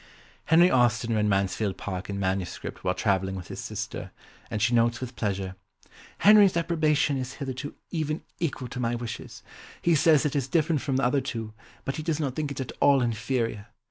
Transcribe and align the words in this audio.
Henry 0.45 0.71
Austen 0.71 1.13
read 1.13 1.27
Mansfield 1.27 1.77
Park 1.77 2.09
in 2.09 2.19
MS. 2.19 2.55
while 2.55 2.95
travelling 2.95 3.35
with 3.35 3.49
his 3.49 3.59
sister, 3.59 4.09
and 4.49 4.59
she 4.59 4.73
notes 4.73 4.99
with 4.99 5.15
pleasure, 5.15 5.53
"Henry's 6.17 6.57
approbation 6.57 7.17
is 7.17 7.33
hitherto 7.33 7.75
even 7.91 8.23
equal 8.39 8.67
to 8.69 8.79
my 8.79 8.95
wishes. 8.95 9.43
He 9.79 9.93
says 9.93 10.25
it 10.25 10.35
is 10.35 10.47
different 10.47 10.81
from 10.81 10.95
the 10.95 11.03
other 11.05 11.21
two, 11.21 11.53
but 11.85 11.97
he 11.97 12.01
does 12.01 12.19
not 12.19 12.35
think 12.35 12.49
it 12.49 12.59
at 12.59 12.71
all 12.79 13.03
inferior. 13.03 13.67